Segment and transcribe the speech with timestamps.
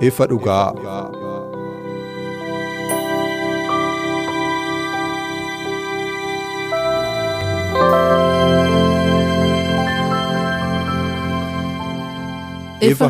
[0.00, 0.72] Ifa dhugaa.
[12.80, 13.08] Ifa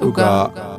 [0.00, 0.75] dhugaa.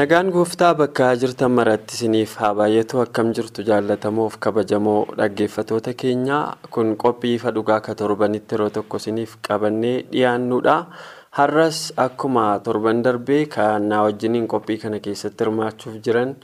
[0.00, 6.38] Nagaan gooftaa bakka jirtan maratti isiniif haa baay'atu akkam jirtu jaallatamoof kabajamoo dhaggeeffatoota keenya
[6.76, 10.76] kun qophii ifa dhugaa ka torbanitti yeroo tokko isiniif qabannee dhiyaannudha.
[11.38, 16.34] Har'as akkuma torban darbee kan na wajjiniin qophii kana keessatti hirmaachuuf jiran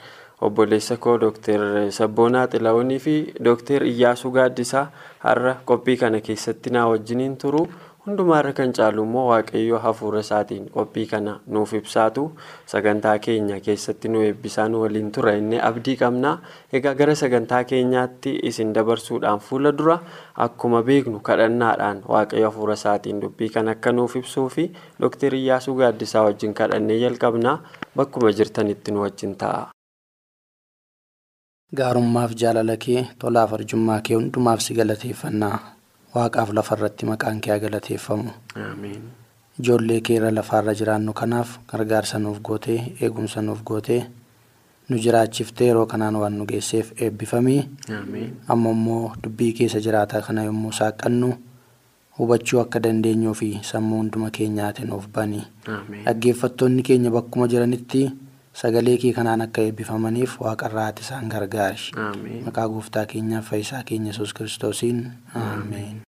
[0.40, 1.60] obboleessa koo Dr.
[1.98, 3.16] Sabboonaa Xilaawunii fi
[3.48, 3.86] Dr.
[3.92, 4.86] Iyyaasuu Gaaddisaa
[5.26, 7.66] har'a qophii kana keessatti na wajjiniin turu.
[8.06, 12.22] Hundumaarra kan caalu immoo waaqayyo hafuura isaatiin qophii kana nuuf ibsaatu
[12.72, 16.30] sagantaa keenya keessatti nu eebbisaa nu waliin tura inni abdii qabna
[16.78, 19.98] egaa gara sagantaa keenyaatti isin dabarsuudhaan fuula dura
[20.46, 24.70] akkuma beeknu kadhannaadhaan waaqayyo hafuura isaatiin dubbii kan akka nuuf ibsuu fi
[25.02, 27.58] dooktar iyyaasuu gaaddisaa wajjin kadhannee jalqabna
[27.96, 29.64] bakkuma jirtanitti nu wajjin ta'a.
[31.78, 35.56] gaarummaaf jaalala kee tolaaf arjummaa kee hundumaaf si galateeffannaa.
[36.16, 38.30] Waaqaaf lafarratti maqaan kee galateeffamu
[39.60, 44.02] ijoollee keerra lafaarra jiraannu kanaaf gargaarsa nuuf gootee eegumsa nuuf gootee
[44.88, 47.62] nu jiraachiftee yeroo kanaan waan nu geesseef eebbifamii
[48.54, 51.32] amma immoo dubbii keessa jiraataa kana yommuu saaqannu
[52.18, 55.42] hubachuu akka dandeenyuu fi sammuu hunduma keenyaati nuuf banii
[56.04, 58.06] dhaggeeffattoonni keenya bakkuma jiranitti
[58.62, 61.92] sagalee kee kanaan akka eebbifamaniif waaqarraati isaan gargaari.
[62.46, 65.06] Maqaa gooftaa keenyaaf fayyisaa keenya yesus kiristoosiin.
[65.34, 66.05] Ameen.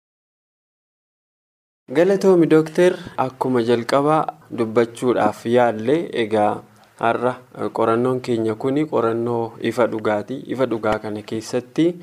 [1.92, 6.64] Galatoomi dooktar akkuma jalqabaa dubbachuudhaaf yaalle egaa
[7.00, 7.34] har'a
[7.76, 12.00] qorannoon keenya kun qorannoo ifa dhugaati ifa dhugaa kana keessatti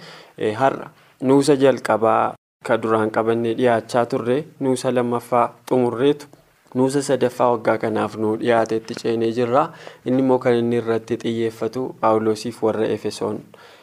[0.60, 0.90] har'a
[1.22, 2.34] nuusa jalqabaa
[2.66, 6.26] ka duraan qabannee dhiyaachaa turre nuusa lammaffaa xumurreetu.
[6.74, 9.62] Nuusa sadaffaa waggaa kanaaf nu dhiyaatetti ceenee jirra
[10.06, 13.38] inni immoo kan inni irratti xiyyeeffatu paawuloosiif warra efesoon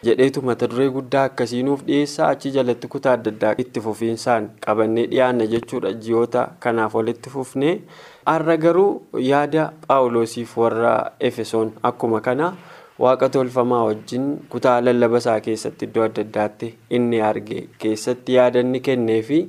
[0.09, 2.27] jedheetu mata duree guddaa akkasii nuuf dhiyeessaa.
[2.29, 5.91] Achi jalatti kutaa adda addaa itti fufiinsaan qabannee dhiyaanna jechuudha.
[5.93, 7.81] Ji'oota kanaaf walitti fufnee.
[8.25, 12.53] Har'a garuu yaada paawuloosiif warra efesoon akkuma kana
[13.03, 16.69] waaqa tolfamaa wajjin kutaa lallabasaa keessatti iddoo adda addaatti
[17.00, 19.40] inni arge keessatti yaada inni kennee fi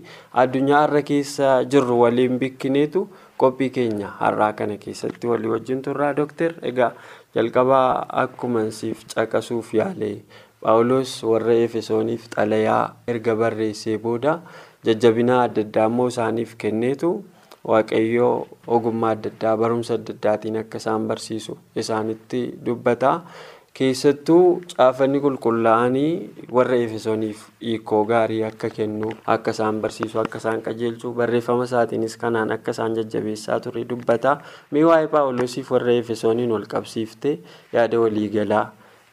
[0.42, 3.08] addunyaa har'a keessa jirru waliin bikkineetu.
[3.40, 6.88] qophii keenya har'aa kana keessatti walii wajjin turraa dooktar egaa
[7.36, 10.08] jalqabaa akkuma siif caqasuuf yaale
[10.64, 12.80] paawuloos warra efesooniif xalayaa
[13.12, 14.32] erga barreessee booda
[14.88, 17.10] jajjabinaa adda addaa immoo isaaniif kenneetu
[17.64, 18.46] waaqayyoo
[18.78, 23.12] ogummaa adda addaa barumsa adda addaatiin akka isaan barsiisu isaanitti dubbata.
[23.78, 26.12] keessattuu caafanni qulqullaa'anii
[26.56, 32.50] warra efesooniif hiikoo gaarii akka kennu akka isaan barsiisu akka isaan qajeelchu barreeffama isaatiinis kanaan
[32.56, 34.32] akka isaan jajjabeessaa ture dubbata
[34.88, 37.36] waa'ee paawuloosiif warra efesooniin wal qabsiifte
[37.76, 38.64] yaada waliigalaa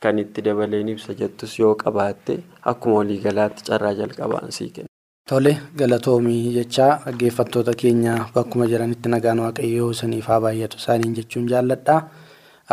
[0.08, 2.40] kan itti dabaleen ibsa jettus yoo qabaatte
[2.74, 4.95] akkuma waliigalaatti carraa jalqabaan sii kenna.
[5.30, 11.96] Tole galatoomii jechaa dhaggeeffattoota keenya bakkuma jiranitti nagaan waaqayyoo isaniif haa baay'atu isaaniin jechuun jaalladha.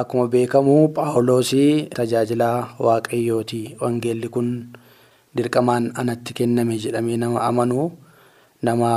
[0.03, 3.61] Akkuma beekamu paawuloosii tajaajilaa waaqayyooti.
[3.81, 4.51] Wangeelli kun
[5.37, 7.87] dirqamaan anatti kenname jedhamee nama amanu
[8.69, 8.91] nama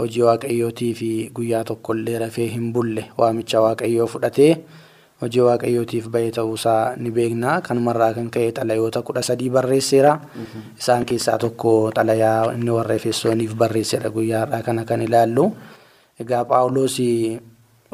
[0.00, 4.50] hojii waaqayyootii fi guyyaa tokkollee rafee hin bulle waamicha waaqayyoo fudhatee
[5.20, 7.60] hojii waaqayyootiif bahee ta'uusaa ni beekna.
[7.60, 10.20] Kanumarraa kan ka'e xalayoota kudha sadii barreesseera.
[10.78, 15.52] Isaan keessaa tokko xalayaa inni warra efesooniif barreessedha guyyaadhaa kana kan ilaallu.
[16.20, 17.40] Egaa paawuloosii.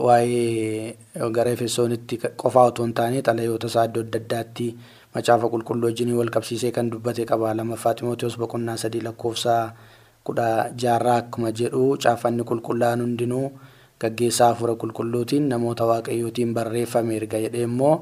[0.03, 0.97] waa'ee
[1.37, 4.67] gara efesoonitti qofaa otoo hin taane xalayoota isaa iddoo adda addaatti
[5.15, 9.57] macaafa qulqulluu wajjin wal qabsiisee kan dubbate qaba lammaffaa ximootiyoos boqonnaa sadii lakkoofsa
[10.29, 10.47] kudha
[10.85, 13.45] jaarraa akkuma jedhu caafanni qulqullaa'an hundinuu
[14.03, 17.95] gaggeessaa hafuura qulqulluutiin namoota waaqayyootiin barreeffame erga jedhee immoo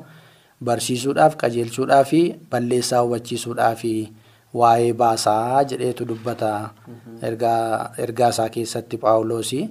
[0.64, 2.20] barsiisuudhaaf qajeelchuudhaa fi
[2.50, 3.92] balleessaa hubachiisuudhaa fi
[4.60, 6.48] waa'ee baasaa jedheetu dubbata.
[7.22, 9.62] Ergaa isaa keessatti paawuloosii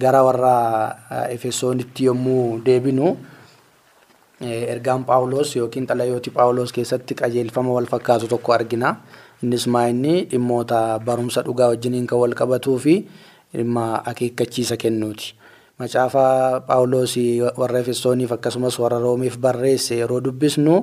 [0.00, 0.54] gara warra
[1.36, 3.16] efesoonitti yommuu deebinu
[4.74, 8.96] ergaan paawuloos yookiin xalayooti paawuloos keessatti qajeelfama wal fakkaatu tokko argina.
[9.42, 12.94] Innis maa inni dhimmoota barumsa dhugaa wajjiniin kan wal qabatuu fi
[13.54, 15.34] dhimma akeekkachiisa kennuuti.
[15.78, 20.74] Macaafa paawuloosii warra efesooniif akkasumas warra roomiif barreesse yeroo dubbisnu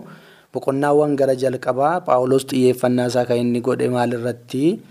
[0.53, 4.81] boqonnaawwan gara jalqabaa paawuloos xiyyeeffannaa isaa kan inni godhe maalirratti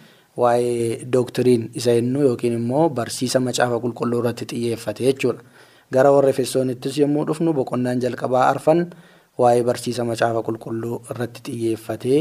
[0.40, 5.42] waa'ee dooktiriin isa jennu yookiin immoo barsiisa macaafa qulqulluu irratti xiyyeeffate jechuudha.
[5.92, 8.80] Gara warra efesoonittis yommuu dhufnu boqonnaan jalqabaa arfan
[9.38, 12.20] waa'ee barsiisa macaafa qulqulluu irratti xiyyeeffatee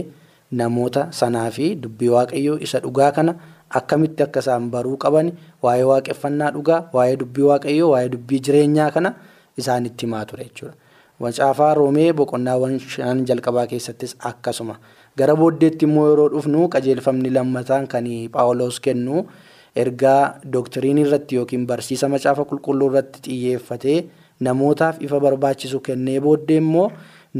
[0.52, 3.36] namoota sanaa fi dubbii waaqayyoo isa dhugaa kana
[3.78, 5.32] akkamitti akka isaan baruu qaban
[5.64, 9.14] waa'ee waaqeffannaa dhugaa waa'ee dubbii waaqayyoo waa'ee dubbii jireenyaa kana
[9.58, 10.76] isaanitti himaa ture jechuudha.
[11.20, 14.76] Macaafaa roomee boqonnaawwan shan jalqabaa keessattis akkasuma
[15.18, 18.06] gara booddeetti immoo yeroo dhufnu qajeelfamni lammataan kan
[18.36, 19.26] paawuloos kennu
[19.76, 23.98] ergaa dooktiriinii irratti yookiin barsiisa macaafa qulqulluu irratti xiyyeeffatee
[24.48, 26.88] namootaaf ifa barbaachisu kennee booddee immoo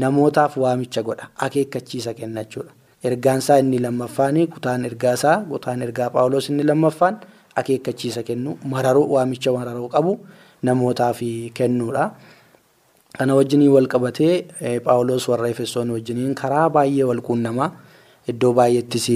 [0.04, 2.72] namootaaf waamicha godha akeekkachiisa kenna jechuudha.
[3.04, 7.16] Ergaan isaa inni lammaffaan kutaan ergaa isaa kutaan ergaa paawuloos inni lammaffaan
[7.60, 10.18] akeekkachiisa kennu mararoo waamicha mararoo qabu
[10.62, 11.20] namootaaf
[11.54, 12.10] kennuudha.
[13.18, 14.34] Kana wajjiniin wal qabatee
[14.84, 17.70] paawuloos warra efesoon wajjiniin karaa baay'ee wal quunnamaa
[18.28, 19.06] iddoo baay'eettis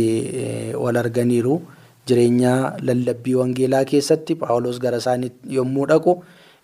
[0.85, 1.61] wal arganiiru.
[2.09, 6.13] Jireenya lallabbii wangeelaa keessatti paawuloos gara isaanii yommuu dhaqu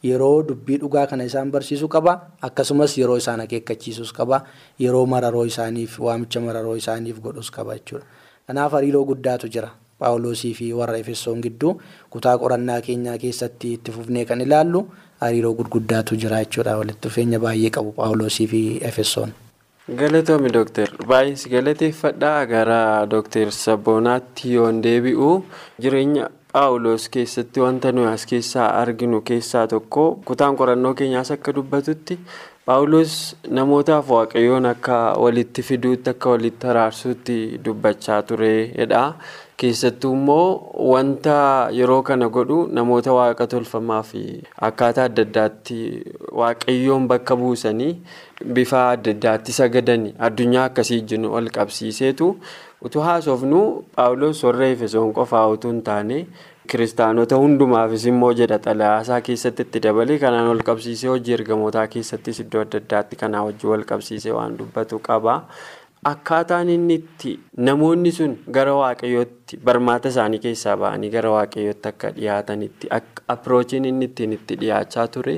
[0.02, 2.14] yeroo dubbii dhugaa kana isaan barsiisuu qaba
[2.48, 4.42] akkasumas yeroo isaan akeekkachiisus qaba
[4.84, 8.06] yeroo mararoo isaaniif waamicha mararoo isaaniif godhus qaba jechuudha.
[8.46, 9.70] Kanaaf hariiroo guddaatu jira.
[10.00, 11.74] Paawuloosii fi warra efesoon gidduu
[12.10, 14.80] kutaa qorannaa keenyaa keessatti itti fufnee kan ilaallu
[15.20, 16.76] hariiroo gurguddaatu jira jechuudha.
[16.78, 19.32] Walitti dhufeenya baay'ee qabu paawuloosii fi efesoon.
[20.00, 22.80] Galatoomi dooktar baay'ees galateeffadhaa gara
[23.10, 25.30] dooktar Sabboonaatti yoon deebi'u.
[25.82, 32.18] Jireenya paawuloos keessatti wanta nuyi as keessaa arginu keessaa tokko kutaan qorannoo keenyaas akka dubbatutti
[32.70, 33.12] paawuloos
[33.58, 39.04] namootaaf waaqayyoon akka walitti fiduutti akka walitti araarsuutti dubbachaa turedha.
[39.60, 41.32] keessattuu immoo wanta
[41.78, 44.20] yeroo kana godhu namoota waaqa tolfamaa fi
[44.68, 45.76] akkaataa adda addaatti
[46.40, 47.90] waaqayyoon bakka buusanii
[48.58, 52.28] bifa adda addaatti sagadanii addunyaa akkasii jiru wal qabsiiseetu
[52.84, 53.60] utuu haasofnu
[53.96, 56.18] paawuloos warra efesoon qofaa utuu hin taane
[56.72, 62.62] kiristaanota hundumaafis immoo jedha xalayaasaa keessatti itti dabalee kanaan wal qabsiisee hojii ergamootaa keessattis iddoo
[62.66, 65.34] adda addaatti kanaa wajjin wal qabsiisee waan dubbatu qaba.
[66.10, 67.32] Akkaataan inni itti
[67.68, 72.88] namoonni sun gara waaqayyootti barmaata isaanii keessaa ba'anii gara waaqayyootti akka dhiyaatanitti
[73.34, 75.34] apiroochiin inni ittiin itti dhiyaachaa ture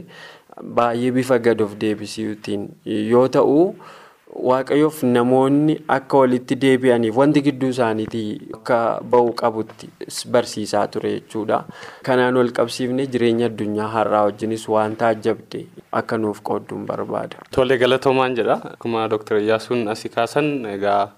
[0.77, 2.69] baay'ee bifa gad of deebisiitiin
[3.11, 3.57] yoo ta'u
[4.51, 8.79] waaqayyoof namoonni akka walitti deebi'aniif wanti gidduu isaaniitii akka
[9.15, 9.89] ba'uu qabutti
[10.37, 11.59] barsiisaa ture jechuudha.
[12.09, 15.61] Kanaan wal qabsiifnee jireenya addunyaa har'aa wajjinis waan taajjabde
[16.03, 17.37] akka nuuf qoodduun barbaada.
[17.55, 18.59] Tolee galatoomaan jedha.
[18.75, 19.39] Akkuma Dr.
[19.39, 21.11] Iyyaasuun asii kaasan egaa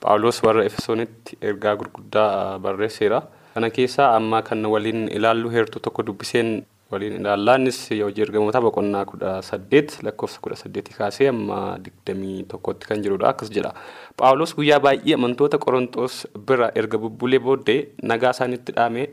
[0.00, 3.22] Paawuloos warra Efesoonitti ergaa gurguddaa barreesseera.
[3.54, 6.50] Kana keessaa amma kan waliin ilaallu heertuu tokko dubbiseen
[6.90, 13.02] waliin ilaallaanis hojii ergamootaa boqonnaa kudha saddeet lakkoofsa kudha saddeetii kaasee amma digdamii tokkotti kan
[13.02, 13.28] jirudha.
[13.28, 13.72] Akkas jedha.
[14.16, 19.08] Paawuloos guyyaa baay'ee amantoota Qorontoos bira erga bubbulee booddee nagaa isaanitti dhaame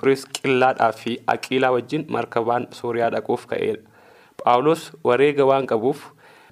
[0.00, 3.82] Piriisqillaadhaa fi Aqiilaa wajjin markabaan Sooriyaa dhaquuf ka'eedha.
[4.44, 6.02] Paawuloos wareega waan qabuuf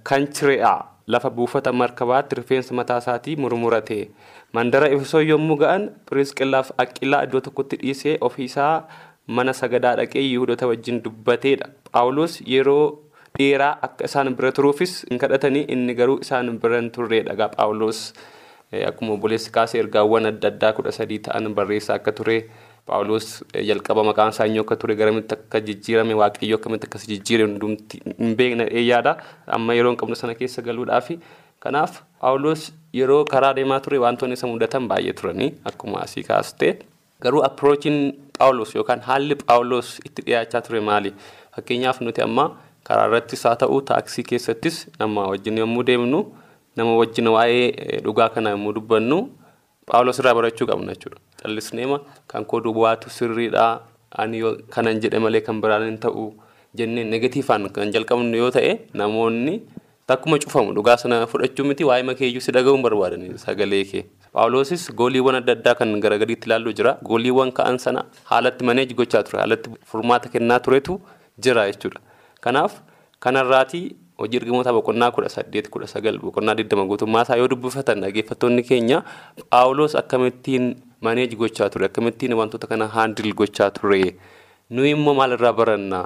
[0.03, 4.11] kan Ciree'aa lafa buufata markabaatti rifeensa mataa isaatii murmurate.
[4.53, 8.87] Mandara Efesoo yommuu ga'an Piriisqillaaf Aqilaa iddoo tokkotti dhiisee ofiisaa
[9.27, 11.69] mana sagadaa dhaqee Yihudoota wajjin dubbateedha.
[11.93, 12.99] Paawuloos yeroo
[13.39, 17.49] dheeraa akka isaan bira turuufis hin kadhatanii inni garuu isaan bira hin turreedha.
[17.57, 18.13] Paawuloos
[18.89, 22.39] akkuma obboleessi kaasee ergaawwan adda addaa kudha sadii ta'an barreessaa akka ture.
[22.87, 23.29] Paawuloos
[23.69, 28.35] jalqaba maqaan isaa eenyu akka ture garamitti akka jijjiirame waaqayyo akkamitti akkas jijjiire hundumti hin
[28.41, 29.17] beekne yaada
[29.59, 31.17] amma yeroo hin qabnu sana keessa galuudhaafi
[31.67, 32.67] kanaaf Paawuloos
[32.99, 36.69] yeroo karaa deemaa ture wantoonni isa mudatan baay'ee turanii akkuma asii kaaste
[37.27, 37.99] garuu apiroochiin
[38.39, 41.15] Paawuloos yookaan haalli Paawuloos itti dhiyaachaa ture maali
[41.57, 42.45] fakkeenyaaf nuti amma
[42.89, 46.21] karaa irrattis haa ta'u taaksii keessattis nama wajjin yommuu deemnu
[46.77, 49.19] nama wajjin waa'ee dhugaa kana yommuu dubbannu
[49.91, 51.19] Paawuloos irraa barachuu qabna jechuudha.
[51.43, 53.81] Callisneema kan koo duwwaatu sirriidha.
[54.23, 56.25] Ani kanan jedhe malee kan biraan hin ta'u
[56.79, 59.55] jennee negatiifaan kan jalqabnu yoo ta'e namoonni
[60.07, 64.05] takkuma cufamu dhugaa sana fudhachuu miti waa'ee makeeyyuu si dhaga'uun barbaadan sagalee kee.
[64.35, 66.93] Paawuloosis gooliiwwan adda addaa kan gara gadiitti ilaallu jira.
[67.09, 69.39] Gooliiwwan ka'an sana haalatti maneeji gochaa ture.
[69.43, 71.01] Haalatti furmaata kennaa turetu
[71.39, 72.01] jira jechuudha.
[72.41, 72.73] Kanaaf
[73.21, 73.85] kanarraatii
[74.19, 79.03] hojii ergamoota boqonnaa kudha saddeet kudha sagal boqonnaa digdama guutummaa isaa yoo dubbifatan dhaggeeffattoonni keenya
[79.51, 80.67] paawuloos akkamittiin
[81.01, 84.15] maneej gochaa ture akkamittiin wantoota kana haandil gochaa ture
[84.71, 86.01] nuyi immoo maalirraa baranna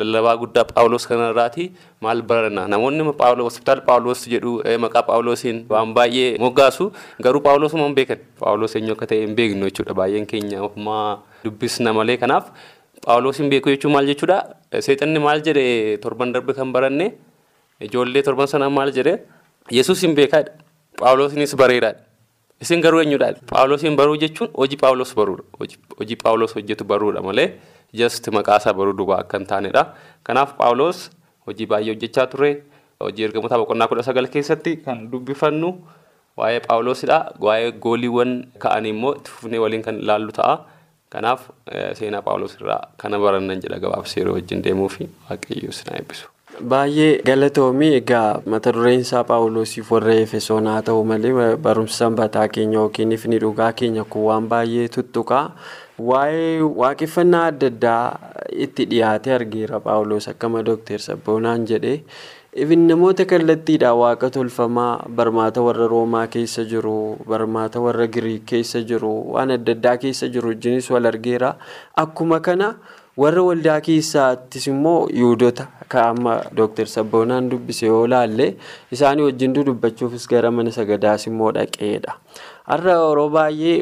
[0.00, 1.64] lallabaa guddaa paawuloos kanarraati
[2.04, 4.52] maal baranna namoonni paawuloos hospitaal paawuloos jedhu
[4.84, 6.86] maqaa paawuloosiin waan baay'ee moggaasu
[7.26, 8.20] garuu paawuloosuma hin beekan?
[8.40, 9.94] Paawuloos eenyu akka ta'e hin beeknu jechuudha.
[10.00, 12.16] Baay'een keenya ofumaa dubbisna malee.
[12.22, 12.48] Kanaaf
[13.06, 14.38] paawuloosiin beeku jechuun maal jechuudha?
[14.86, 15.98] Seexanni maal jedhe?
[16.04, 17.12] Torban darbe kan baranne?
[17.88, 19.14] Ijoollee torban sana maal jedhe?
[19.78, 20.56] Yesuus hin beekaadha.
[21.02, 22.00] Paawuloosiinis bareedaadha.
[22.62, 25.44] Isin garuu eenyudha paawuloosiin baruu jechuun hojii paawuloos baruudha.
[25.98, 27.48] Hojii paawuloos hojjetu baruudha malee
[28.00, 29.82] just maqaasaa baruu duwwaa akka hin taanedha.
[30.26, 31.10] Kanaaf paawuloos
[31.46, 32.50] hojii baay'ee hojjechaa ture
[33.00, 35.70] hojii ergamoota boqonnaa kudha sagal keessatti kan dubbifannu
[36.40, 38.32] waa'ee paawuloosidha waa'ee gooliiwwan
[38.66, 40.54] ka'anii immoo itti fufnee waliin kan ilaallu ta'a.
[41.12, 41.48] Kanaaf
[41.98, 46.31] seenaa paawuloos irraa kana barannan jedha gabaabsee yeroo wajjin deemuu fi waaqayyoo sinaa eebbisu.
[46.62, 52.78] Baay'ee galatoomii egaa mata dureen isaa paawuloosiif warra efesoon haa ta'u malee barumsa sanbataa keenya
[52.78, 55.40] yookiin ifni dhugaa keenya kun waan baay'ee tuttuqa.
[56.10, 58.04] Waa'ee waaqeffannaa adda addaa
[58.66, 61.98] itti dhiyaate argeera paawuloos akkama dooktar Sabboonaan jedhee.
[62.54, 66.96] Ifin namoota kallattiidhaan waaqa tolfamaa barmaata warra roomaa keessa jiru
[67.28, 71.54] barmaata warra giriik keessa jiru waan adda addaa keessa jiru wajjinis wal argeera
[72.06, 72.74] akkuma kana
[73.16, 78.46] warra waldaa keessaattis immoo yuudota kan amma dooktar sabboonaan dubbise yoo laalle
[78.96, 82.14] isaanii wajjin dubbachuufis gara mana sagadaas immoo dhaqeedha.
[82.70, 83.76] Har'a yeroo baay'ee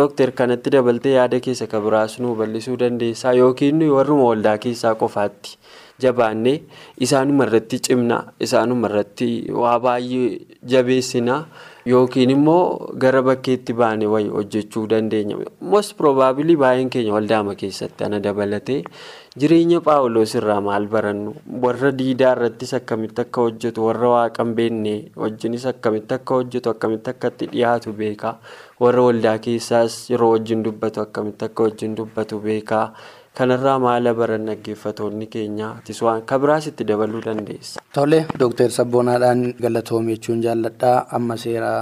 [0.00, 5.58] dooktar kanatti dabaltee yaada keessa kan biraas nu bal'isuu dandeessaa yookiin warruma waldaa keessaa qofaatti.
[6.04, 6.58] jabaannee
[7.04, 8.16] isaanuma irratti cimna
[8.46, 9.28] isaanuma irratti
[9.62, 10.26] waa baay'ee
[10.72, 11.36] jabeessina
[11.86, 15.36] yookiin immoo gara bakkeetti baane wayii hojjechuu dandeenya.
[15.60, 18.78] Most probably baay'een keenya waldaama keessatti ana dabalatee
[19.38, 21.34] jireenya paawuloos irraa maal barannu?
[21.64, 23.84] Warra diidaa irrattis akkamitti akka hojjetu?
[23.86, 26.70] Warra waaqan beenne wajjinis akkamitti akka hojjetu?
[26.74, 28.34] Akkamitti akka itti dhiyaatu beekaa?
[28.80, 32.86] Warra waldaa keessaas yeroo wajjin dubbatu akkamitti akka wajjin dubbatu beekaa.
[33.38, 35.68] Kanarraa maala baran dhaggeeffatoonni keenya
[36.06, 37.80] waan kabiraas itti dabaluu dandeessa.
[37.92, 41.72] Tole Dooktar Sabboonaadhaan galatoom jechuun jaalladhaa amma seera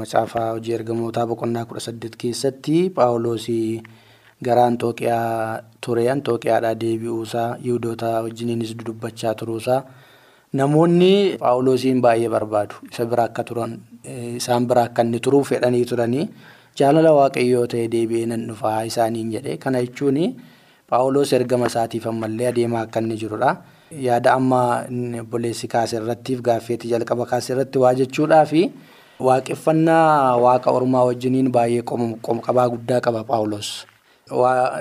[0.00, 3.82] macaafaa hojii ergamootaa boqonnaa kudha saddeet keessatti paawuloosii
[4.48, 9.80] gara Antooqiyaa ture Antooqiyaadhaa deebi'uusaa Yihudoota wajjiniinis dudubbachaa turuusaa
[10.62, 11.10] namoonni
[11.42, 13.74] paawuloosiin baay'ee barbaadu isa bira akka turan
[14.38, 16.24] isaan bira akka inni turuu fedhanii turanii
[16.78, 20.22] jaalala waaqayyoo ta'e deebi'ee nan dhufaa isaaniin jedhe kana jechuun.
[20.90, 23.50] Paawuloos ergama isaatiif ammallee adeemaa akka inni jirudha.
[24.06, 24.62] Yaada amma
[25.22, 28.62] obboleessi kaase irrattiif gaaffeetti jalqaba kaase irratti waa jechuudhaa fi
[29.28, 31.82] waaqeffannaa waaqa ormaa wajjiniin baay'ee
[32.26, 33.70] qomqabaa guddaa qaba paawuloos.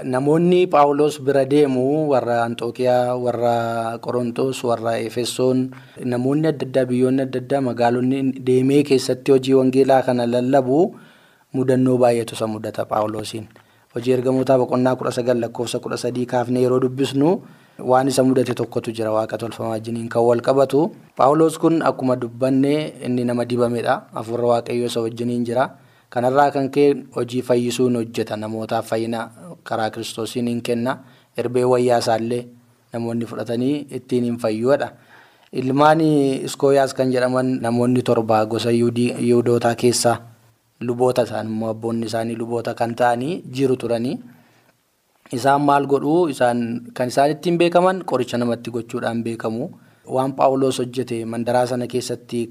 [0.04, 5.72] Namoonni paawuloos bira deemu warra Antookiyaa, warra Qorontoos, warra Efesoon
[6.06, 10.96] namoonni adda addaa biyyoonni adda addaa magaalonni deemee keessatti hojii wangeelaa kana lallabu
[11.54, 13.48] mudannoo baay'eetu isa mudata paawuloosiin.
[13.96, 17.42] Hojii ergamootaa boqonnaa kudha sagal lakkoofsa kudha sadii kaafnee yeroo dubbisnu
[17.80, 19.12] waan isa mudate tokkotu jira.
[19.12, 20.92] Waaqa tolfamaa wajjiniin kan wal qabatu.
[21.16, 24.02] Paawuloos kun akkuma dubbanne inni nama dibamedha.
[24.14, 25.70] Hafuurra waaqayyoo isa wajjiniin jira.
[26.10, 28.38] Kanarraa kan ka'e hojii fayyisuun hojjeta.
[28.38, 29.30] Namootaaf fayyina
[29.64, 30.98] karaa kiristoosiin hin kenna.
[31.38, 32.46] Erbee wayyaa isaallee
[32.94, 34.90] namoonni fudhatanii ittiin hin fayyuudha.
[35.60, 36.02] ilmaan
[36.46, 40.18] iskooyaas kan jedhaman namoonni torba gosa yihuudootaa keessaa
[40.88, 44.18] luboota isaan immoo abboonni isaanii luboota kan ta'anii jiru turanii.
[45.38, 46.30] Isaan maal godhuu?
[46.34, 49.70] Isaan kan isaan ittiin beekaman qoricha namatti gochuudhaan beekamu.
[50.16, 52.50] Waan paawuloos hojjete mandaraa sana keessatti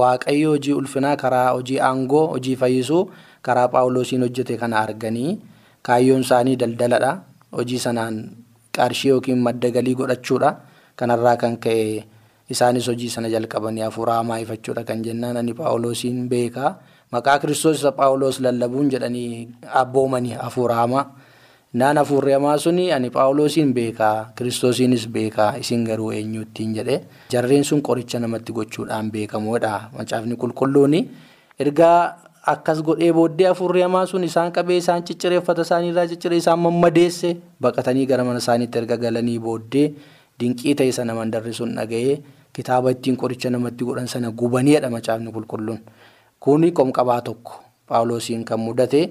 [0.00, 3.02] waaqayyo hojii ulfinaa karaa hojii aangoo hojii fayyisuu
[3.42, 5.38] karaa paawuloosiin hojjete kana arganii
[5.82, 7.12] kaayyoon isaanii daldaladha
[7.56, 8.18] hojii sanaan
[8.76, 10.50] qarshii yookiin madda galii godhachuudha.
[10.96, 12.04] Kanarraa kan ka'e
[12.52, 15.36] isaanis hojii sana jalqabanii hafuura hamaa ifachuudha kan jennaan.
[15.36, 16.76] Ani paawuloosiin beekaa.
[17.12, 19.48] Maqaa kiristoos isa paawuloos lallabuun jedhanii
[19.82, 21.04] abboomanii hafuura hamaa
[21.80, 26.96] naan hafuurri hamaa suni ani paawuloosiin beekaa kiristoosiinis beekaa isin garuu eenyuttiin jedhe.
[27.32, 29.90] Jarreen sun qoricha namatti gochuudhaan beekamoodha.
[29.98, 31.00] Macaafni qulqulluuni
[31.58, 32.16] ergaa
[32.52, 38.06] akkas godhee booddee hafuurri hamaa sun isaan qabee isaan ciccireeffata isaaniirraa cicciree isaan mammadeesse baqatanii
[38.06, 39.86] gara mana isaaniitti erga galanii booddee
[40.40, 42.16] dinqii ta'e sana mandarri sun dhaga'ee
[42.52, 45.78] kitaaba ittiin qoricha namatti godhan sana gubaniidha macaafni qulqulluun.
[46.42, 47.52] Kuni qomqabaa tokko
[47.88, 49.02] paawuloosiin kan mudate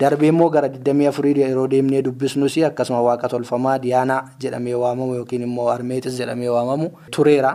[0.00, 5.68] darbee immoo gara 24 yeroo deemnee dubbisnus akkasuma waaqa tolfamaa diyaanaa jedhamee waamamu yookiin immoo
[5.70, 7.52] armeetis jedhamee waamamu tureera.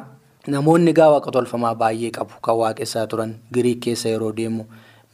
[0.48, 4.66] Namoonni gaa waaqa tolfamaa baay'ee qabu kan waaqessaa turan giriik keessa yeroo deemu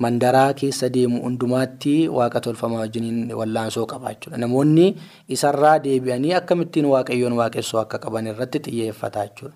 [0.03, 4.37] mandaraa keessa deemu hundumaatti waaqa tolfamaa wajjiniin wallaansoo qaba jechuudha.
[4.37, 4.87] Namoonni
[5.29, 9.55] isarraa deebi'anii akkamittiin waaqayyoon waaqessuu akka qaban irratti xiyyeeffata jechuudha.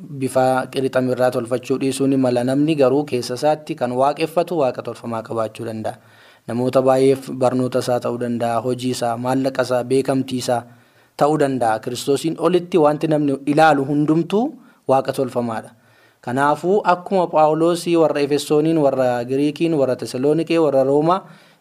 [0.00, 5.66] Bifa qirixamirraa tolfachuu dhiisuu ni mala namni garuu keessa isaatti kan waaqeffatu waaqa tolfamaa qabaachuu
[5.66, 5.94] danda'a.
[6.48, 10.62] Namoota baay'eef barnoota isaa ta'uu danda'a hojii isaa maallaqa isaa beekamtii isaa
[11.16, 14.44] ta'uu danda'a kiristoosiin olitti wanti namni ilaalu hundumtuu
[14.88, 15.70] waaqa tolfamaadha.
[16.24, 21.20] Kanaafuu akkuma Phaawulosii warra Efesooniin warra Giriikiin warra Tesaloonikee warra Roomaa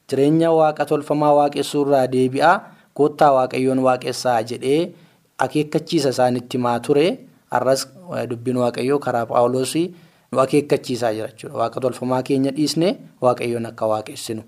[0.09, 2.55] jireenya waaqa tolfamaa waaqessuurraa deebi'aa
[2.93, 4.93] koottaa waaqayyoon waaqessaa jedhee
[5.37, 7.05] akeekkachiisa isaanitti himaa ture
[7.53, 7.85] har'as
[8.29, 9.85] dubbiin waaqayyoo karaa Phaawulosii
[10.31, 11.57] nu akeekkachiisaa jira jechuudha.
[11.61, 12.89] Waaqa tolfamaa keenya dhiisne
[13.21, 14.43] waaqayyoon akka waaqessinu.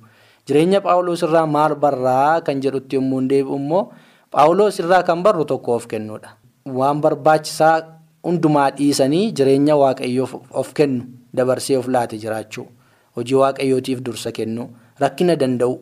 [0.47, 3.83] Jireenya Phaawulos irraa maal barraa kan jedhutti yommuu deebi'u immoo
[4.31, 6.29] Phaawulos irraa kan barru tokko of kennuudha.
[6.65, 7.75] Waan barbaachisaa
[8.25, 11.03] hundumaa dhiisanii jireenya waaqayyoof of kennu
[11.35, 12.65] dabarsee of laate jiraachuu
[13.17, 14.63] hojii waaqayyootiif dursa kennu
[14.99, 15.75] rakkina danda'u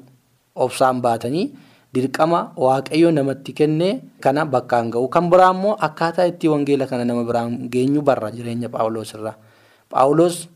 [0.66, 1.46] obsaan baatanii
[1.94, 3.90] dirqama waaqayyo namatti kenne
[4.24, 8.70] kana bakkaan ga'u kan biraa immoo akkaataa itti wangeela kana nama biraan geenyu barra jireenya
[8.70, 9.36] Phaawulos irraa.
[9.92, 10.48] Phaawulos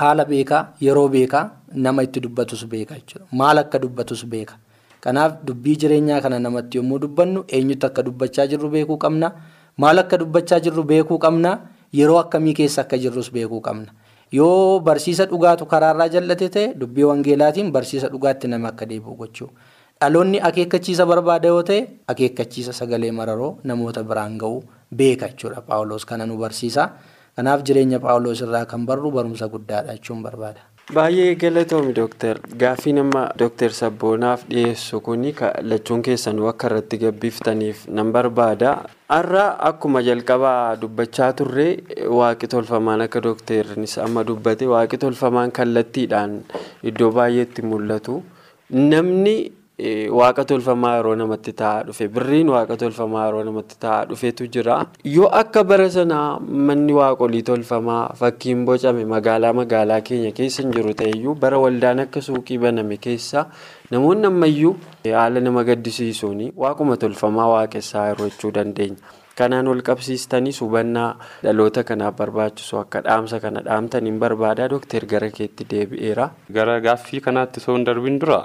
[0.00, 1.44] haala beekaa yeroo beekaa
[1.74, 4.54] nama itti dubbatus beeka jechuudha maal akka dubbatus beeka.
[5.00, 9.32] Kanaaf dubbii jireenyaa kana namatti yommuu dubbannu eenyutti akka dubbachaa jirru beekuu qabna.
[9.78, 11.58] Maal akka dubbachaa jirru beekuu qabna.
[11.92, 13.94] Yeroo akkamii keessa akka jirrus beekuu qabna.
[14.32, 19.48] Yoo barsiisa dhugaatu karaarraa jallate ta'e dubbii wangeelaatiin barsiisa dhugaatti nama akka deebi'u gochuu.
[20.00, 21.80] Dhaloonni akeekkachiisa barbaada yoo ta'e
[22.12, 24.62] akeekkachiisa sagalee mararoo namoota biraan ga'uu
[25.00, 26.86] beeka jechuudha Phaawulos kana nu barsiisa.
[27.36, 30.60] Kanaaf jireenya Phaawulos irraa kan barru barumsa guddaadha jechuun barbaada.
[30.94, 35.34] Baay'ee galatoomi dooktar gaaffii nama dooktar Sabboonaaf dhiyeessu kuni
[35.74, 38.72] lachuun keessanuu akka irratti gabbiftaniif nan barbaada.
[39.08, 41.68] Har'a akkuma jalqabaa dubbachaa turre
[42.08, 46.40] waaqi tolfamaan akka dooktarnis amma dubbate waaqi tolfamaan kallattiidhaan
[46.82, 48.22] iddoo baay'eetti mul'atu.
[48.72, 49.52] Namni
[50.20, 54.78] waaqa tolfamaa yeroo namatti taa'aa dhufe birriin waaqa tolfamaa yeroo namatti taa'aa dhufetu jira.
[55.04, 56.38] Yoo akka bara sanaa
[56.70, 62.20] manni waaqolii tolfamaa fakkiin bocame magaalaa magaalaa keenya keessa hin jiru ta'eyyuu bara waldaan akka
[62.28, 63.46] suuqii baname keessa
[63.90, 64.74] namoonni ammayyuu
[65.06, 68.96] haala nama gaddisiisuun waaquma tolfamaa waaqessaa jechuu dandeenya.
[69.38, 71.10] Kanaan wal qabsiistanii hubannaa
[71.42, 76.26] dhaloota kanaaf barbaachisu akka dhaamsa kana dhaamtaniin barbaada dooktar gara keetti deebi'eera.
[76.52, 78.40] Gara gaaffii kanaatti osoo hin darbiin dura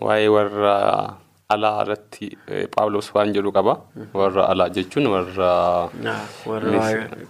[0.00, 0.72] waa'ee warra
[1.54, 2.26] alaa irratti
[2.74, 3.74] Phaawulos waan jedhu qaba.
[4.20, 5.50] Warra alaa jechuun warra.
[6.46, 6.80] Warra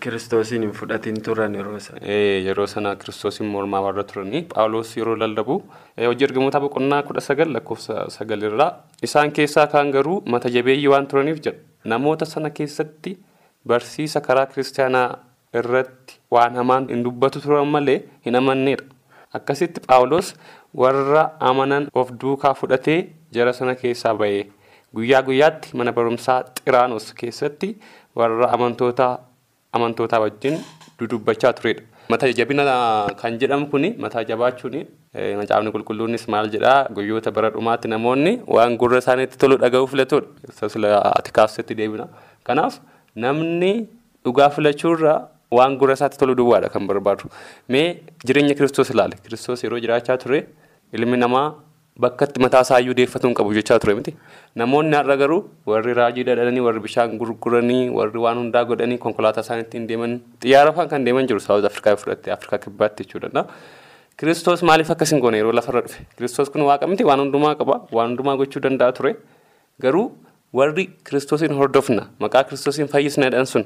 [0.01, 2.01] kiristoosiin hin fudhatin turan yeroo sana.
[2.49, 5.59] Yeroo sana kiristoosiin mormaa warra turanii Phaawulos yeroo lallabu
[6.07, 8.71] hojii ergamoota boqonnaa kudha sagal lakkoofsa sagalirraa
[9.03, 11.59] isaan keessaa kaan garuu mata jabeeyyii waan turaniif jedha.
[11.85, 13.19] Namoota sana keessatti
[13.69, 15.09] barsiisa karaa kiristaanaa
[15.61, 18.85] irratti waan hamaan hin dubbatu turan malee hin amannedha.
[19.35, 20.35] Akkasitti Phaawulos
[20.83, 22.99] warra amanan of duukaa fudhatee
[23.37, 24.45] jara sana keessaa bahee
[24.97, 27.69] guyyaa guyyaatti mana barumsaa xiraanos keessatti
[28.21, 30.57] warra amantootaa wajjin
[30.99, 31.83] dudubbachaa turedha.
[32.09, 32.65] Mata jabina
[33.21, 34.81] kan jedhamu kuni mataa jabaachuuni
[35.41, 40.27] macaafni qulqulluunis maal jedhaa guyyoota bara dhumaatti namoonni waan gurra isaaniitti tolu dhaga'uu filatudha.
[40.59, 42.07] Sasila ati kaafsetti deebina.
[42.45, 42.79] Kanaaf
[43.17, 43.73] namni
[44.25, 45.19] dhugaa filachuurraa
[45.59, 47.29] waan gurra isaatti tolu duwwaadha kan barbaadu.
[47.69, 47.87] Mee
[48.27, 49.17] jireenya kiristoos ilaale.
[49.25, 50.41] Kiristoos yeroo jiraachaa ture
[50.93, 51.47] ilmi namaa
[52.05, 54.13] bakka itti mataa isaa iyyuu deeffatu hin qabu jechaa ture miti.
[54.63, 55.41] Namoonni har'a garuu
[55.73, 60.73] warri raajii dhadhanii warri bishaan gurguranii warri waan hundaa godhanii konkolaataa isaanii ittiin deeman xiyyaara
[60.79, 63.45] fa'aan kan deeman jiru Saawuz Afrikaa fudhatte Afrikaa kibbaatti jechuudha.
[64.19, 66.03] Kiristoos maaliif akkas hin goone yeroo lafarra dhufe?
[66.19, 69.15] Kiristoos kun waaqa miti waan hundumaa qaba waan hundumaa gochuu danda'a ture.
[69.83, 70.05] Garuu
[70.59, 73.65] warri kiristoosiin hordofna maqaa kiristoosiin fayyisna jedhan sun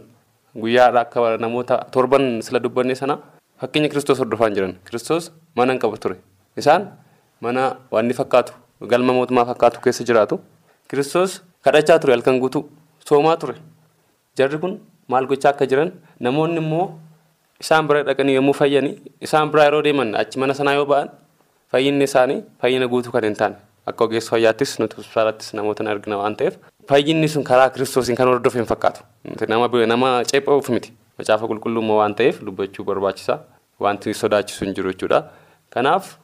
[0.54, 3.18] guyyaadha akka namoota torban sila dubbanne sana
[3.60, 4.74] fakkeenya kiristoos hordofaa jiran.
[4.86, 6.16] Kiristoos mana hin qabu ture.
[6.56, 6.88] Isaan
[7.40, 8.52] mana waan fakkaatu
[8.92, 10.40] galma mootummaa fakkaatu keessa jiraatu.
[10.90, 12.68] Kiristoos kadhachaa ture halkan guutuu
[13.08, 13.54] soomaa ture.
[14.38, 16.86] Jarri kun maal gochaa akka jiran namoonni immoo
[17.60, 18.94] isaan bira dhaqanii yommuu fayyanii
[19.26, 21.08] isaan biraa yeroo deeman achi mana sanaa yoo ba'an
[21.72, 23.56] fayyinni isaanii fayyina guutuu kan hin taane
[23.90, 26.54] akka ogeessa fayyaattis nuti hospitaalattis namoota argina waan ta'eef
[26.88, 29.02] fayyinni sun karaa kiristoosiin kan hordofe hin fakkaatu.
[29.48, 33.38] Nama nama ceephuuf miti macaafa qulqullummaa waan ta'eef dubbachuu barbaachisa
[33.80, 35.20] wanti sodaachisu hin jiru jechuudha.
[35.70, 36.16] Kanaaf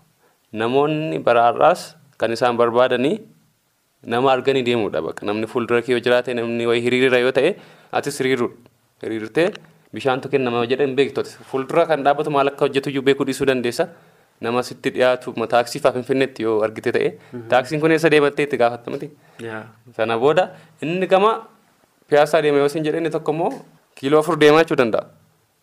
[0.53, 3.19] namoonni baraarraas kan isaan barbaadanii
[4.15, 7.55] nama arganii deemuudha bakka namni fuuldura kee yoo jiraate namni wayii hiriira yoo ta'e
[7.93, 8.57] atis hiriiruudha.
[9.05, 9.49] Hiriirtee
[9.95, 13.89] bishaantu kennama jedhan beektu fuuldura kan dhaabbatu maal akka hojjetu iyyuu beekuu dhiisuu dandeessa.
[14.45, 17.11] Nama sitti dhiyaatu taaksii fa'aa finfinneetti yoo argite ta'e
[17.53, 19.09] taaksiin kun eessa deemattee itti gaafattamati.
[19.97, 20.45] Sana booda
[20.83, 21.33] inni gama
[22.09, 23.53] piyaasaa deema yoo isin jedhe inni tokko immoo
[24.01, 25.05] kiiloo afur deemaa jechuu danda'a.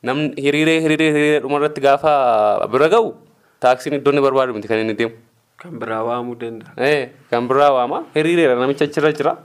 [0.03, 2.13] Namni hiriiree hiriiree hiriiree dhumarratti gaafa
[2.73, 3.13] bira ga'u
[3.65, 5.13] taaksiin iddoo inni barbaadu miti kan inni deemu.
[5.61, 6.91] Kan biraa waamuu danda'a.
[7.31, 9.35] Kan biraa waama hiriireera namicha achirra jira.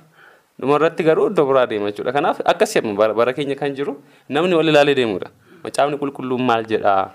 [0.61, 2.13] Dhumarratti garuu iddoo biraa deema jechuudha.
[2.17, 5.29] Kanaaf akkasii bara keenya kan jiru namni wal ilaalee deemudha.
[5.67, 7.11] macaafni qulqulluun maal jedhaa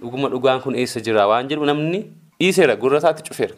[0.00, 1.26] dhuguma dhugaan kun eessa jira?
[1.28, 2.00] Waan jedhu namni
[2.40, 3.54] dhiiseera gurra isaatti cufeera.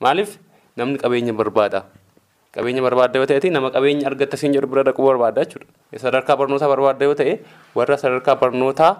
[0.00, 0.38] Maaliif?
[0.76, 1.84] Namni qabeenya barbaada.
[2.54, 5.66] Qabeenya barbaadda yoo ta'e nama qabeenya argatta siin jedhu bira dhaquu barbaada jechuudha.
[5.98, 7.38] Sadarkaa barnootaa barbaadda yoo ta'e
[7.74, 8.92] warra sadarkaa barnootaa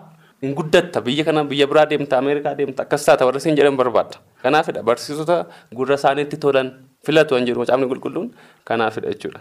[0.42, 1.00] hin guddatta.
[1.00, 4.18] Biyya kana biyya biraa deemta ameerikaa deemta akkas taata warra siin jedhan barbaadda.
[4.42, 4.82] Kanaafidha.
[4.82, 6.72] Barsiisota gurra isaaniitti tolan
[7.06, 8.30] filatu waan jedhu macaafni qulqulluun
[8.64, 9.40] kanaafidha jechuudha.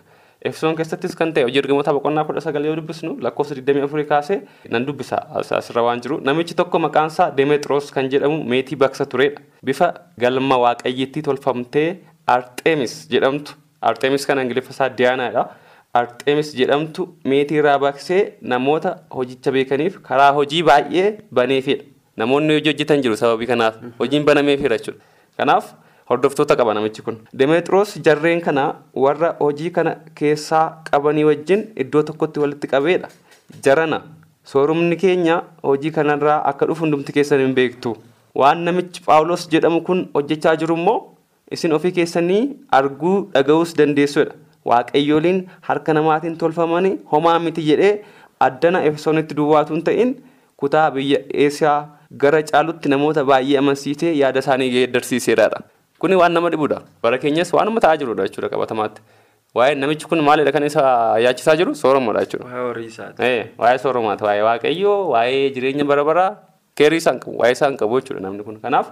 [0.49, 4.37] Efesoon keessattis kan ta'e hojii ergamoota boqonnaa kudha sagal yoo dubbisnu lakkoofsa 24 kaasee
[4.75, 5.19] nan dubbisa
[5.59, 9.39] asirra waan jiru namichi tokko maqaan isaa Demexiroos kan jedhamu meetii baksa turedha.
[9.65, 11.87] Bifa galma waaqayyittii tolfamtee
[12.35, 15.45] Artemis jedhamtu Artemis kan ingiliffa isaa Diyaanaadha.
[15.93, 21.07] Artemis jedhamtu meetii irraa baksee namoota hojicha beekaniif karaa hojii baay'ee
[21.39, 21.83] baneefidha.
[22.17, 24.99] Namoonni hojii hojjetan jiru sababii kanaaf hojiin banameefidha jechuudha.
[25.37, 25.71] Kanaaf
[26.09, 27.17] hordoftoota qaba namichi kun.
[27.33, 28.65] Demexiroos jarreen kana
[29.05, 33.07] warra hojii kana keessaa qabanii wajjin iddoo tokkotti walitti qabeedha.
[33.65, 34.01] Jarana
[34.43, 37.95] soorumni keenya hojii kanarraa akka dhufu hundumti keessan hin beektu.
[38.35, 40.99] Waan namichi Phaawulos jedhamu kun hojjechaa jiru immoo
[41.51, 44.33] isin ofii keessanii arguu dhaga'uus dandeessuudha.
[44.65, 47.93] Waaqayyooliin harka namaatiin tolfamanii homaa miti jedhee
[48.39, 50.13] addana Efesoonitti duwwaatu hin ta'in
[50.57, 51.79] kutaa biyya Eesiyaa
[52.23, 55.59] gara caalutti namoota baay'ee amansiisee yaada isaanii geeddarsiiseeraadha.
[56.03, 56.81] Kuni waan nama dhibudha.
[57.01, 58.99] Bara keenyas waanuma ta'aa jirudha jechuudha qabatamaatti.
[59.55, 60.81] Waa'ee namichi kun maalidha kan isa
[61.23, 61.71] yaachisaa jiru?
[61.75, 62.43] Sooromadha jechuudha.
[62.51, 63.29] Waa'ee horii isaati.
[63.57, 64.23] Waa'ee sooromaati.
[64.27, 66.29] Waa'ee waaqayyoo, waa'ee jireenya bara baraa
[66.75, 67.37] keerii isaan qabu.
[67.39, 68.59] Waa'ee isaan qabu jechuudha namni kun.
[68.59, 68.89] Kanaaf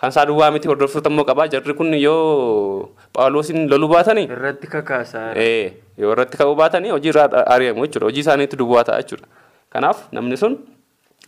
[0.00, 1.48] kan isaa duwwaa miti hordoftoota immoo qabaa.
[1.52, 4.24] Jarri kun yoo Phaawulosin loluu baatanii.
[4.32, 5.34] Irratti kakaasaa.
[6.00, 8.06] Yoo irratti ka'uu baatanii hojii irraa ari'amu jechuudha.
[8.08, 9.28] Hojii isaaniitti duwwaa ta'a jechuudha.
[9.68, 10.56] Kanaaf namni sun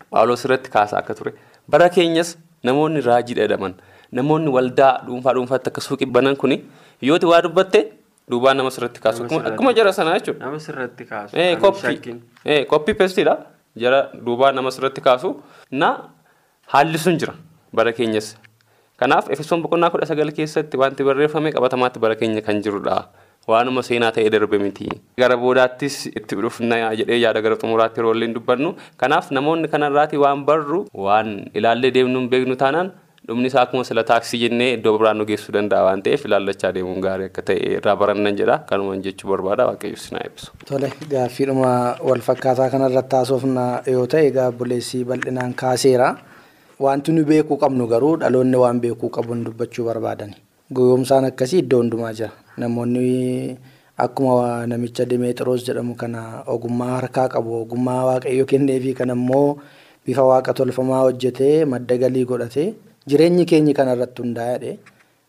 [0.09, 1.35] Phaawulos irratti kaasaa akka ture.
[1.69, 3.75] Bara keenyas namoonni raajii jedhaman.
[4.13, 6.63] Namoonni waldaa dhuunfaa dhuunfaatti akka suuqii banan kuni
[7.03, 7.81] yooti waa dubbatte
[8.31, 10.45] duubaan nama sirratti kaasu akkuma jara sanaa jechuudha.
[10.47, 11.37] Nama sirratti kaasu.
[11.61, 13.37] Koppii koppii peestiidha
[13.77, 15.31] jara duubaan nama sirratti kaasu
[15.71, 15.89] na
[16.75, 17.35] haalli sun jira
[17.73, 18.37] bara keenyas.
[19.01, 23.09] Kanaaf efesoon boqonnaa kudha sagal keessatti wanti barreeffame qabatamaatti bara keenya kan jirudha.
[23.49, 24.89] Waanuma seenaa ta'ee darbe miti.
[25.17, 28.75] Gara boodaattis itti dhufna jedhee yaada gara xumuraatti yeroo illee dubbannu.
[29.01, 32.91] Kanaaf namoonni kanarraati waan barru waan ilaallee deemnu hin beeknu taanaan
[33.29, 37.01] dhumni isaa akkuma sila taaksii jennee iddoo biraan nu geessuu danda'a waan ta'eef ilaallachaa deemuun
[37.07, 40.53] gaarii akka ta'e irraa barannan jedha kanumaan jechuu barbaada waaqayyo sinaa ibsu.
[40.69, 41.73] Tole gaaffiidhuma
[42.09, 43.65] wal fakkaataa kanarratti haasofna
[43.95, 46.09] yoo ta'e egaa buleessii bal'inaan kaaseera.
[46.87, 50.35] Wanti nu beekuu qabnu garuu dhaloonni waan beekuu qabuun dubbachuu barbaadani.
[50.75, 52.31] Goyoomsaan akkasii iddoo hundumaa jira.
[52.57, 53.59] Namoonni
[54.07, 59.59] akkuma namicha Dimeexiroos jedhamu kana ogummaa harkaa qabu ogummaa waaqayyo kenneefi kan ammoo
[60.07, 62.69] bifa waaqa tolfamaa hojjetee madda galii godhatee
[63.13, 64.73] jireenyi keenyi kanarratti hundaa'edha.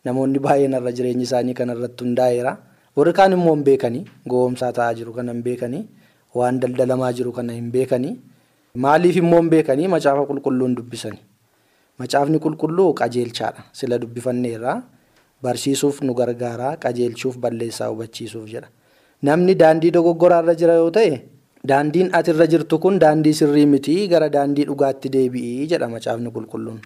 [0.05, 2.53] Namoonni baay'een irra jireenyi isaanii kanarratti hundaa'eera.
[2.97, 5.83] Warri kaan immoo hin beekanii goomsaa ta'aa jiru kana hin beekanii
[6.35, 8.13] waan daldalamaa jiru kana hin beekanii
[8.85, 11.21] maaliif immoo hin beekanii macaafa qulqulluun dubbisanii.
[11.99, 13.61] Macaafni qulqulluu qajeelchaadha.
[13.73, 14.77] Sila dubbifanneerraa
[15.43, 18.67] barsiisuuf nu gargaara qajeelchuuf balleessaa hubachiisuuf jedha.
[19.23, 21.21] Namni daandii dogoggoraarra jira yoo ta'e
[21.71, 26.79] daandiin ati irra jirtu kun daandii sirrii miti gara daandii dhugaatti deebi'ii jedha macaafni qulqulluun.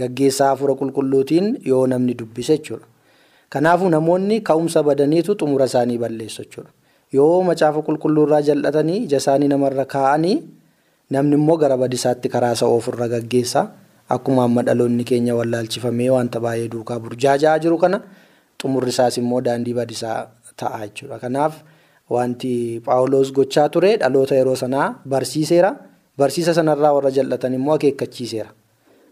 [0.00, 2.86] Gaggeessaa hafuura qulqulluutiin yoo namni dubbise jechuudha.
[3.52, 6.70] Kanaafuu namoonni ka'umsa badaniitu xumura isaanii balleessu jechuudha.
[7.12, 10.36] Yoo macaafa qulqulluurraa jal'atanii ija isaanii namarra kaa'anii
[11.10, 13.62] namni immoo gara badisaatti karaa isaa ofirra gaggeessa.
[14.14, 18.00] Akkuma amma dhaloonni keenya wallaalchifamee wanta baay'ee duukaa burjaajaa jiru kana
[18.62, 20.16] xumurri isaas immoo daandii badisaa
[20.56, 21.18] ta'a jechuudha.
[21.18, 21.54] Kanaaf
[22.10, 25.70] wanti Paawuloos gochaa ture dhaloota yeroo sanaa barsiiseera.
[26.18, 28.50] Barsiisa sanarraa warra jal'atan immoo akeekkachiiseera.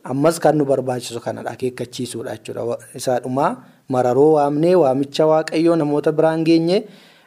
[0.08, 2.76] Ammas kan nu barbaachisu kanadha akeekkachiisuudha jechuudha.
[2.96, 3.50] Isaadhumaa
[3.92, 6.78] mararoo waamnee waamicha waaqayyoo namoota biraan geenye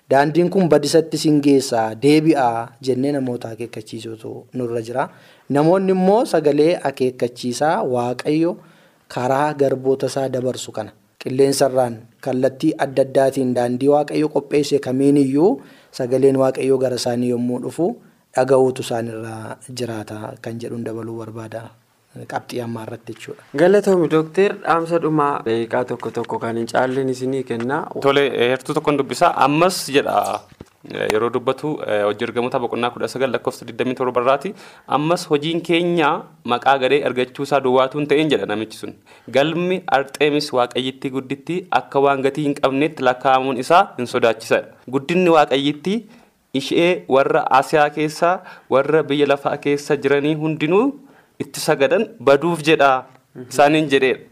[0.09, 5.09] daandiin kun badisatti sin geessaa deebi'aa jennee namoota akeekkachiisuutu nurra jira.
[5.49, 8.57] Namoonni immoo sagalee akeekkachiisaa waaqayyo
[9.07, 10.91] karaa garboota isaa dabarsu kana
[11.23, 15.51] qilleensarraan kallattii adda addaatiin daandii waaqayyo qopheesse kamiin iyyuu
[15.99, 17.87] sagaleen waaqayyoo gara isaanii yommuu dhufu
[18.35, 21.61] dhaga'uutu isaanirraa jiraata kan jedhuun dabaluu barbaada.
[22.33, 23.43] Qabxii ammaa irratti jechuudha.
[23.63, 27.85] Galatoomi dookter dhaamsa dhumaa daqiiqaa tokko tokko kan hin caalleen isinii kenna.
[28.07, 30.17] Tole heertuu tokkoon dubbisaa ammas jedha
[31.13, 34.49] yeroo dubbatu hojii ergamoota boqonnaa kudha sagal lakkoofsa 27 irraati
[34.97, 36.07] ammas hojiin keenya
[36.53, 38.95] maqaa gadee argachuu isaa duwwaatu hin ta'in jedha namichi sun
[39.35, 45.99] galmi arxeemis waaqayyittii guddittii akka waan gatii hin qabneetti lakkaa'amuun isaa hin sodaachisadha guddinni waaqayyittii
[46.61, 48.33] ishee warra asiyaa keessaa
[48.77, 50.83] warra biyya lafaa keessa jiranii hundinuu
[51.43, 52.91] itti sagadan baduuf jedha
[53.49, 54.23] isaaniin jedheedha.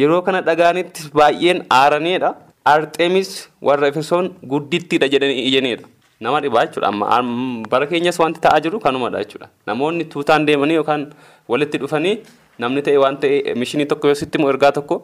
[0.00, 2.30] Yeroo kana dhagaanitti baay'een aaraneedha.
[2.74, 3.30] Arxemis
[3.68, 5.86] warra Efesoon guddittiidha jedhanii iyyaneedha.
[6.20, 6.88] nama dhibaa jechuudha.
[6.88, 7.22] Amma
[7.70, 9.48] bara keenyas wanti ta'aa jiru kanumadha jechuudha.
[9.66, 11.04] Namoonni tuutaan deemanii yookaan
[11.52, 12.14] walitti dhufanii
[12.58, 14.96] namni ta'e waan ta'e mishinii tokko yoo sitti ergaa tokko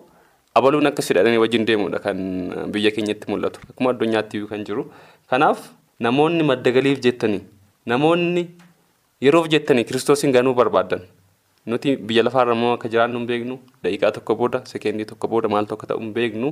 [0.60, 2.18] abaluun akkas hidhatanii wajjin deemudha kan
[2.74, 3.60] biyya keenyatti mul'atu.
[3.70, 4.90] Akkuma addunyaatti kan jiru.
[5.30, 7.42] Kanaaf namoonni madda galiif jettanii
[7.86, 8.44] namoonni
[9.26, 11.02] yeroof jettanii kiristoosiin ganuu barbaadan.
[11.66, 15.66] Nuti biyya lafaarra immoo akka jiraannu hin beeknu daqiiqaa tokko booda sekeendii tokko booda maal
[15.70, 16.50] tokko ta'u hin beeknu.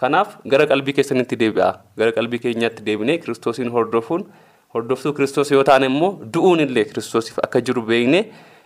[0.00, 1.68] Kanaaf gara qalbii keessanitti deebi'a.
[1.98, 4.24] Gara qalbii keenyaatti deebinee kiristoosiin hordofuun
[4.74, 8.24] hordoftuu kiristoos yoo taane immoo du'uun illee kiristoosiif akka jiru beeknee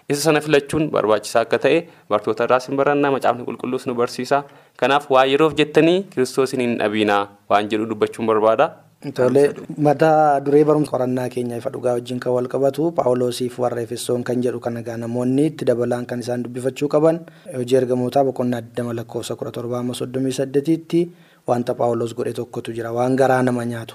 [0.08, 4.44] isa sana filachuun barbaachisaa akka ta'e bartoota irraas hin barannaa macaafni qulqulluus nu barsiisa.
[4.80, 8.70] Kanaaf waa yeroof jettanii kiristoosiin hin dhabiinaa waan jedhu dubbachuun barbaada.
[8.98, 14.24] Tole mata duree barumsa qorannaa keenya ifa dhugaa wajjin kan wal qabatu paawuloosiif warra efesoon
[14.26, 17.20] kan jedhu kan egaa namoonni itti dabalaan kan isaan dubbifachuu qaban.
[17.54, 21.06] Hojii ergamootaa boqonnaa 20 lakkoofsa 17
[21.46, 22.90] wanta paawuloos godhe tokkotu jira.
[22.92, 23.94] Waan garaa nama nyaatu.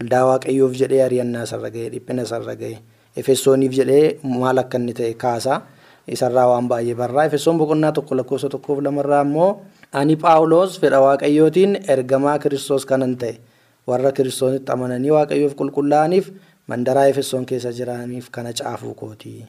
[0.00, 2.74] Waldaa waaqayyoof jedhee ari'annaa isarra ga'e dhiphina isarra ga'e
[3.16, 5.62] efesooniif jedhee maal akka inni ta'e kaasaa
[6.10, 7.30] isarraa waan baay'ee barraa.
[7.30, 9.50] Efesoon boqonnaa tokko lakkoofsa tokkoof lamarraa immoo
[9.92, 13.38] ani paawuloos fedha waaqayyootiin ergamaa kiristoos kanan ta'e.
[13.86, 16.30] Warra kiristoositti amananii waaqayyoof qulqullaa'aniif
[16.68, 19.44] mandaraa efesoon keessa jiraniif kana caafuu kooti.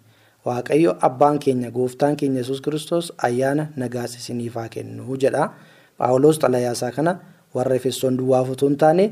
[0.46, 5.50] Waaqayyo abbaan keenya gooftaan keenya yesus kiristoos ayyaana nagaas isiniif haa kennu jedha.
[5.98, 7.14] Paawuloos xalayaasaa kana
[7.56, 9.06] warra efesoon duwwaaf utuu hin taane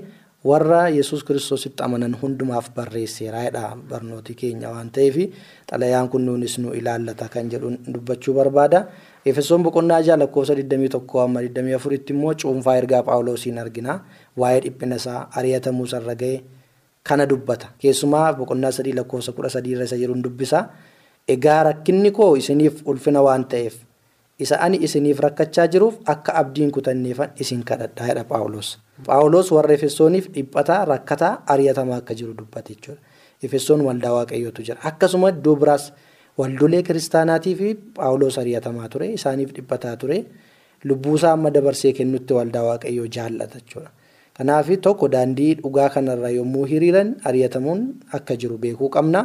[0.43, 5.15] warra yesus kiristoositti amanan hundumaaf barreesseera jedha barnooti keenya waan ta'eef
[5.71, 8.86] xalayaan kun nuunis nu ilaallata kan jedhu dubbachuu barbaada.
[9.25, 13.99] Efesoon boqonnaa jaha lakkoofsa 21 amma 24 tti immoo cuunfaa ergaa Paawuloosiin argina.
[14.38, 16.41] Waa'ee dhiphina isaa ari'atamuu isarra ga'e
[17.03, 17.67] kana dubbata.
[17.79, 20.65] Keessumaa boqonnaa sadii lakkoofsa kudha sadii irra isa jiruun dubbisa.
[21.27, 23.75] Egaa rakkinni koo isiniif ulfina waan ta'eef
[24.43, 28.77] isa ani isiniif rakkachaa jiruuf akka abdiin kutanneefan isin kadhadhaa jedha Paawuloos.
[29.05, 32.99] Paawuloos warra Efesooniif dhiphataa rakkataa ari'atamaa akka jiru dubbate jechuudha.
[33.43, 34.79] Efesoon waldaa waaqayyootu jira.
[34.83, 35.93] Akkasuma iddoo biraas
[36.39, 37.67] waldolee kiristaanaatii fi
[37.97, 40.17] paawuloos ari'atamaa ture isaaniif dhiphataa ture
[40.89, 43.91] lubbuusaa amma dabarsee kennutti waldaa waaqayyoo jaallata jechuudha.
[44.37, 47.81] Kanaaf tokko daandii dhugaa kanarra yommuu hiriiran ari'atamuun
[48.17, 49.21] akka jiru beekuu qabna.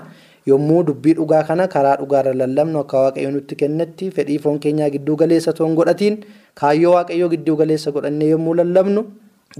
[0.50, 5.16] Yommuu dubbii dhugaa kana karaa dhugaarra lallabnu akka waaqayyo nutti kennetti fedhii foon keenyaa gidduu
[5.22, 6.16] galeessa toon godhatiin
[6.60, 9.02] kaayyoo waaqayyoo gidduu galeessa godhannee yommuu lallabnu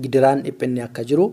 [0.04, 1.26] gidiraan dhiphinni akka jiru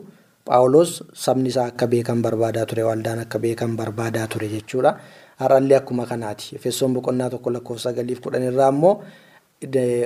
[0.49, 0.91] paawuloos
[1.25, 4.91] sabni isaa akka beekan barbaadaa ture waldaan akka beekan barbaadaa ture jechuudha.
[5.39, 6.55] Har'allee akkuma kanaati.
[6.55, 9.01] Efesoon boqonnaa tokko lakkoofsa sagaliif kudhan irraa immoo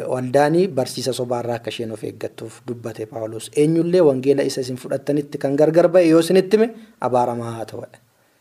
[0.07, 5.55] waldaanii barsiisa sobaarraa akka isheen of eeggattuuf dubbate paawuloos eenyullee wangeela isa isin fudhattanitti kan
[5.55, 6.69] gargar ba'e yoo isinitti hime
[7.01, 7.97] abaaramaa haa ta'udha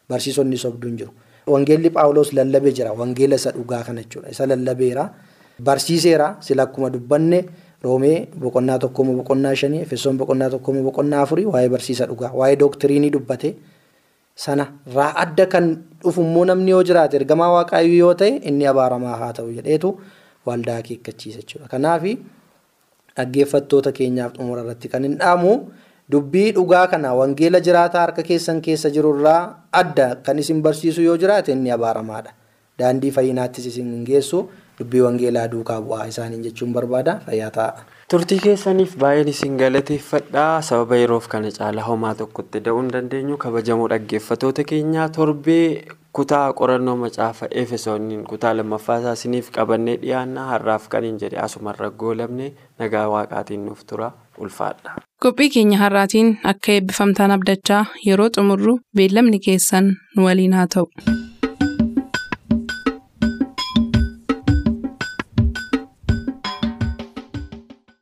[0.08, 1.12] barsiisonni sobduun jiru.
[1.46, 2.92] Wangeelli paawuloos lallabee jira.
[2.92, 4.28] Wangeela isa dhugaa kana jechuudha.
[4.30, 5.08] Isa lallabeera.
[5.62, 6.36] Barsiiseera.
[6.40, 7.44] Sila akkuma dubbanne
[7.82, 13.10] roomee boqonnaa tokkooma boqonnaa shanii efesoon boqonnaa tokkooma boqonnaa afurii waa'ee barsiisa dhugaa waa'ee dooktiriinii
[13.10, 13.54] dubbate.
[14.38, 15.64] sana irraa adda kan
[16.04, 19.90] dhufummoo namni yoo jiraate ergamaa waaqayyoo yoo ta'e inni abaaramaa haa ta'u jedheetu
[20.46, 21.68] waldaa akeekkachiisa jechuudha.
[21.74, 22.02] Kanaaf
[23.16, 25.52] dhaggeeffattoota keenyaaf xumura irratti kan hin dhaamu
[26.12, 29.40] dubbii dhugaa kana wangeela jiraataa harka keessan keessa jirurraa
[29.80, 32.30] adda kan isin barsiisu yoo jiraate inni abaaramaadha.
[32.78, 34.44] Daandii fayyinaattis isin geessu
[34.78, 37.84] dubbii wangeelaa duukaa bu'aa isaaniin jechuun barbaada fayyaa ta'a.
[38.10, 43.88] turtii keessaniif baay'een isin galateeffadhaa sababa yeroof kana caalaa homaa tokkotti da'uu hin dandeenyu kabajamoo
[43.92, 45.66] dhaggeeffatoota keenyaa torbee
[46.18, 52.48] kutaa qorannoo macaafa efesooniin kutaa lammaffaasaa isiniif qabannee dhiyaanna har'aaf kan hin jedhe asumarra goolabne
[52.78, 54.10] nagaa waaqaatiin nuuf tura
[54.46, 54.96] ulfaadha.
[55.26, 60.86] qophii keenya har'aatiin akka eebbifamtaan abdachaa yeroo xumurru beellamni keessan nu waliin haa ta'u.